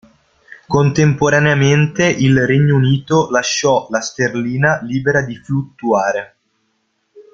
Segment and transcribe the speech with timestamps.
[0.65, 6.35] Contemporaneamente, il Regno Unito lasciò la sterlina libera di fluttuare.